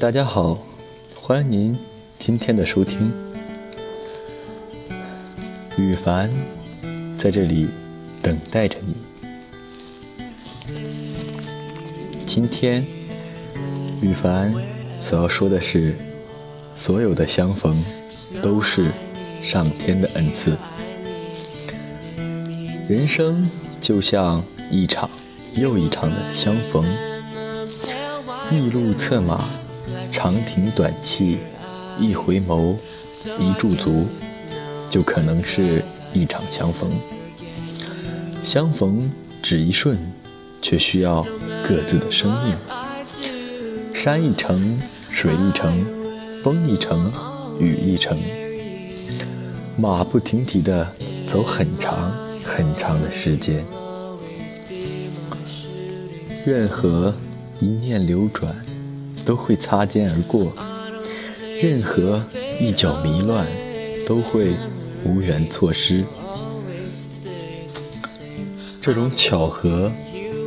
[0.00, 0.56] 大家好，
[1.14, 1.78] 欢迎您
[2.18, 3.12] 今天的收听。
[5.76, 6.32] 羽凡
[7.18, 7.68] 在这里
[8.22, 8.94] 等待着你。
[12.24, 12.82] 今天，
[14.00, 14.54] 羽凡
[14.98, 15.94] 所要说的是，
[16.74, 17.84] 所有的相逢
[18.40, 18.90] 都是
[19.42, 20.56] 上天的恩赐。
[22.88, 23.50] 人生
[23.82, 25.10] 就像一场
[25.54, 26.86] 又一场的相逢，
[28.50, 29.44] 一路策马，
[30.10, 31.36] 长亭短憩，
[31.98, 32.76] 一回眸，
[33.38, 34.06] 一驻足，
[34.88, 36.90] 就可能是一场相逢。
[38.42, 39.10] 相逢
[39.42, 39.98] 只一瞬，
[40.60, 41.26] 却需要
[41.66, 42.56] 各自的生命。
[43.94, 45.84] 山一程，水一程，
[46.42, 47.12] 风一程，
[47.58, 48.18] 雨一程，
[49.76, 50.86] 马不停蹄地
[51.26, 52.12] 走很长。
[52.42, 53.64] 很长的时间，
[56.44, 57.14] 任何
[57.60, 58.52] 一念流转，
[59.24, 60.52] 都会擦肩而过；
[61.60, 62.24] 任何
[62.60, 63.46] 一脚迷乱，
[64.06, 64.54] 都会
[65.04, 66.04] 无缘错失。
[68.80, 69.90] 这种巧合，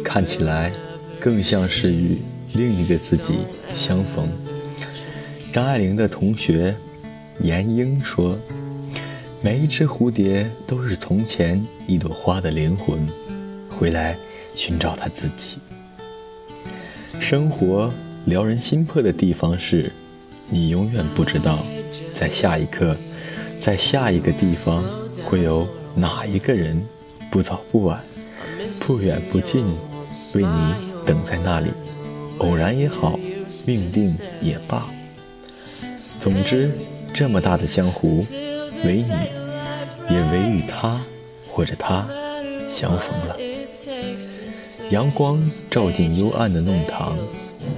[0.04, 0.72] 看起来
[1.20, 2.22] 更像是与
[2.54, 3.36] 另一个自己
[3.74, 4.28] 相逢。
[5.52, 6.76] 张爱玲的同学
[7.40, 8.38] 严英说。
[9.46, 13.06] 每一只蝴蝶都是从前一朵花的灵魂，
[13.70, 14.18] 回来
[14.56, 15.58] 寻找它自己。
[17.20, 17.94] 生活
[18.26, 19.92] 撩人心魄的地方是，
[20.48, 21.66] 你永远不知道，
[22.14, 22.96] 在下一刻，
[23.60, 24.84] 在下一个地方，
[25.26, 26.82] 会有哪一个人，
[27.30, 28.02] 不早不晚，
[28.80, 29.66] 不远不近，
[30.36, 30.74] 为你
[31.06, 31.70] 等在那里。
[32.38, 33.20] 偶然也好，
[33.66, 34.90] 命定也罢，
[36.22, 36.72] 总之，
[37.14, 38.26] 这么大的江湖。
[38.86, 41.00] 唯你，也唯与他，
[41.50, 42.08] 或者他，
[42.68, 43.38] 相逢了。
[44.90, 47.18] 阳光照进幽暗的弄堂，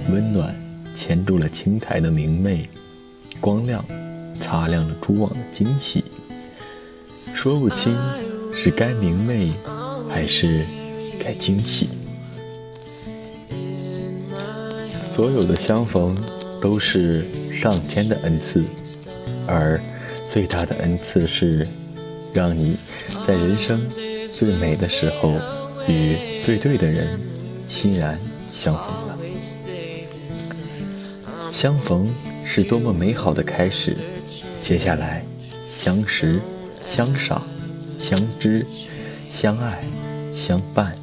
[0.09, 0.55] 温暖
[0.93, 2.67] 牵住了青苔的明媚，
[3.39, 3.83] 光亮
[4.39, 6.03] 擦亮了蛛网的惊喜。
[7.33, 7.97] 说不清
[8.53, 9.53] 是该明媚，
[10.09, 10.65] 还是
[11.19, 11.89] 该惊喜。
[15.03, 16.17] 所有的相逢
[16.61, 18.63] 都是上天的恩赐，
[19.47, 19.79] 而。
[20.27, 21.67] 最大的恩赐是，
[22.33, 22.77] 让你
[23.27, 23.87] 在人生
[24.27, 25.39] 最美的时候
[25.87, 27.19] 与最对的人
[27.67, 28.19] 欣然
[28.51, 29.17] 相逢了。
[31.51, 32.13] 相逢
[32.43, 33.95] 是多么美好的开始，
[34.61, 35.23] 接下来
[35.69, 36.41] 相识、
[36.81, 37.45] 相赏、
[37.97, 38.65] 相知、
[39.29, 39.81] 相爱、
[40.33, 40.95] 相伴、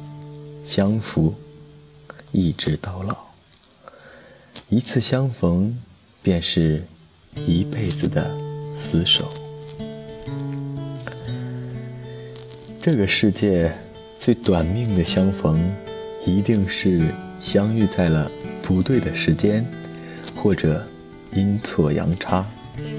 [0.63, 1.33] 相扶，
[2.31, 3.17] 一直到老。
[4.69, 5.77] 一次相逢，
[6.21, 6.83] 便是
[7.47, 8.31] 一辈子的。
[8.91, 9.33] 厮守，
[12.79, 13.73] 这个世界
[14.23, 15.69] 最短命的相逢，
[16.25, 19.65] 一定是相遇在了不对的时间，
[20.33, 20.81] 或者
[21.33, 22.45] 阴错阳差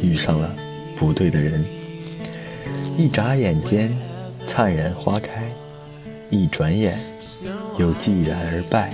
[0.03, 0.55] 遇上了
[0.99, 1.65] 不对的人。
[2.99, 3.97] 一眨眼间，
[4.47, 5.45] 灿然花开；
[6.29, 7.01] 一转眼，
[7.79, 8.93] 又寂然而败。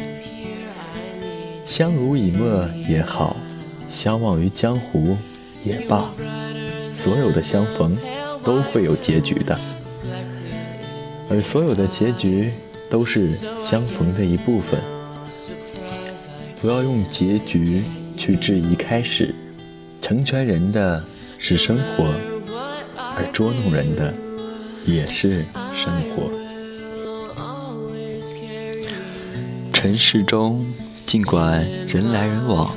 [1.66, 3.36] 相濡以沫也好，
[3.88, 5.18] 相忘于江湖
[5.64, 6.08] 也罢。
[6.94, 7.98] 所有的相逢
[8.44, 9.58] 都会有结局的，
[11.30, 12.50] 而所有的结局
[12.90, 13.30] 都是
[13.60, 14.80] 相逢的一部分。
[16.60, 17.84] 不要用结局
[18.16, 19.34] 去质疑开始。
[20.02, 21.04] 成全人的
[21.38, 22.12] 是生活，
[22.96, 24.12] 而捉弄人的
[24.84, 26.32] 也是生活。
[29.72, 30.66] 尘世中，
[31.06, 32.74] 尽管人来人往，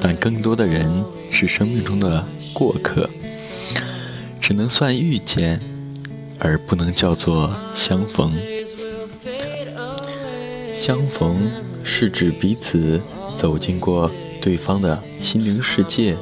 [0.00, 3.10] 但更多的人是生命中的过客。
[4.38, 5.58] 只能算遇见，
[6.38, 8.32] 而不能叫做相逢。
[10.72, 11.50] 相逢
[11.82, 13.00] 是指彼此
[13.34, 14.10] 走进过
[14.40, 16.16] 对方的心灵世界，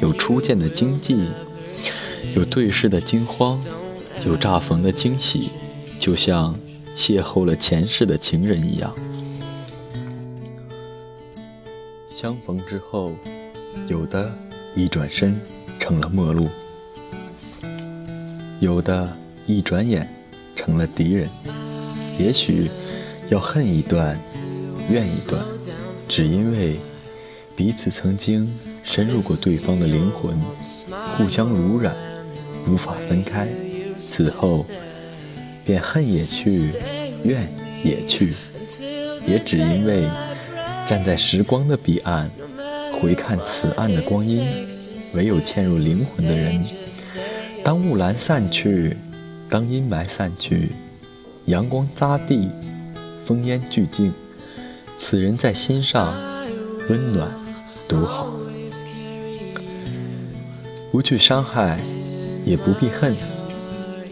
[0.00, 1.16] 有初见的惊悸，
[2.34, 3.58] 有对视的惊慌，
[4.26, 5.50] 有乍逢的惊喜，
[5.98, 6.54] 就像
[6.94, 8.94] 邂逅了前世的情人一样。
[12.14, 13.12] 相逢之后，
[13.88, 14.30] 有的
[14.74, 15.40] 一转身
[15.78, 16.48] 成了陌路。
[18.60, 19.14] 有的
[19.46, 20.08] 一转眼
[20.56, 21.28] 成了敌人，
[22.18, 22.68] 也许
[23.28, 24.20] 要恨一段，
[24.90, 25.40] 怨一段，
[26.08, 26.80] 只因为
[27.54, 28.52] 彼此曾经
[28.82, 30.36] 深入过对方的灵魂，
[31.16, 31.94] 互相濡染，
[32.66, 33.48] 无法分开。
[34.00, 34.66] 此后
[35.64, 36.70] 便恨也去，
[37.22, 37.48] 怨
[37.84, 38.34] 也去，
[39.26, 40.08] 也只因为
[40.84, 42.30] 站在时光的彼岸，
[42.92, 44.44] 回看此岸的光阴，
[45.14, 46.64] 唯有嵌入灵魂的人。
[47.64, 48.96] 当雾岚散去，
[49.56, 50.72] 当阴霾散去，
[51.46, 52.50] 阳光扎地，
[53.24, 54.12] 风烟俱静，
[54.98, 56.14] 此人在心上，
[56.90, 57.30] 温暖
[57.88, 58.30] 独好。
[60.92, 61.80] 不去伤害，
[62.44, 63.16] 也不必恨，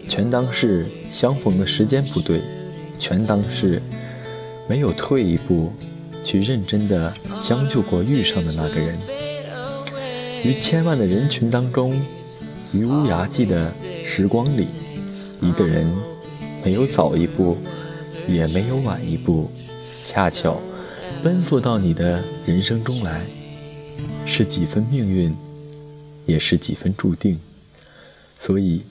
[0.09, 2.41] 全当是相逢的时间不对，
[2.97, 3.79] 全当是
[4.67, 5.71] 没有退一步
[6.23, 8.97] 去认真的将就过遇上的那个人。
[10.43, 12.03] 于千万的人群当中，
[12.73, 13.71] 于乌雅寂的
[14.03, 14.69] 时光里，
[15.41, 15.91] 一个人
[16.63, 17.57] 没有早一步，
[18.27, 19.49] 也没有晚一步，
[20.03, 20.61] 恰巧
[21.23, 23.25] 奔赴到你的人生中来，
[24.25, 25.35] 是几分命运，
[26.25, 27.39] 也是几分注定。
[28.39, 28.81] 所以，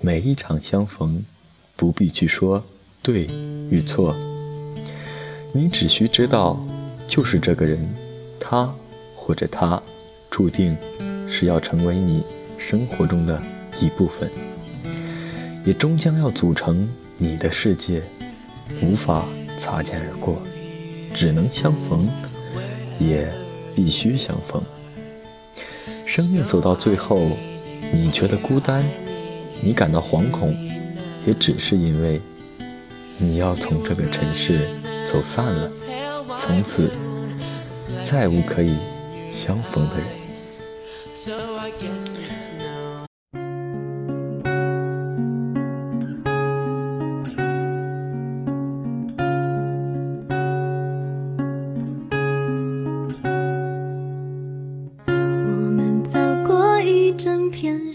[0.00, 1.24] 每一场相逢，
[1.76, 2.64] 不必去说
[3.02, 3.26] 对
[3.70, 4.14] 与错，
[5.52, 6.60] 你只需知道，
[7.06, 7.94] 就是这个人，
[8.38, 8.74] 他
[9.16, 9.82] 或者他，
[10.30, 10.76] 注定。
[11.26, 12.22] 是要成为你
[12.58, 13.42] 生活中的
[13.80, 14.30] 一部分，
[15.64, 18.02] 也终将要组成你的世界，
[18.82, 19.26] 无法
[19.58, 20.42] 擦肩而过，
[21.14, 22.06] 只能相逢，
[22.98, 23.26] 也
[23.74, 24.62] 必须相逢。
[26.04, 27.30] 生命走到最后，
[27.92, 28.84] 你觉得孤单，
[29.62, 30.54] 你感到惶恐，
[31.26, 32.20] 也只是因为
[33.16, 34.68] 你要从这个尘世
[35.10, 35.72] 走散了，
[36.36, 36.90] 从此
[38.02, 38.76] 再无可以
[39.30, 40.06] 相逢的人。
[57.64, 57.93] 天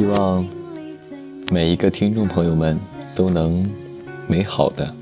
[0.00, 0.46] 希望
[1.52, 2.80] 每一个听众朋友们
[3.14, 3.70] 都能
[4.26, 4.94] 美好的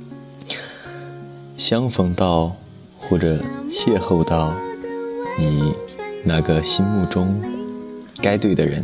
[1.57, 2.57] 相逢到
[2.99, 4.53] 或者邂逅到
[5.39, 5.73] 你
[6.25, 7.41] 那个心目中
[8.21, 8.83] 该对的人，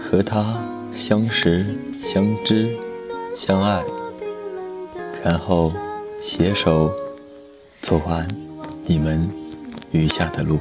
[0.00, 0.58] 和他
[0.94, 2.74] 相识、相知、
[3.36, 3.84] 相爱，
[5.22, 5.70] 然后
[6.22, 6.90] 携手
[7.82, 8.26] 走完
[8.86, 9.28] 你们
[9.90, 10.58] 余下的路。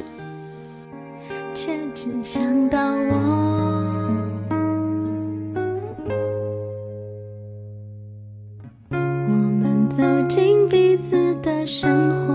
[11.44, 12.32] 的生活。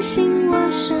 [0.00, 0.97] 希望能。